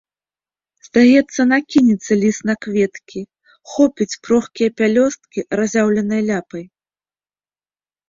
[0.87, 3.21] Здаецца, накінецца ліс на кветкі,
[3.75, 6.63] хопіць крохкія пялёсткі разяўленай ляпай.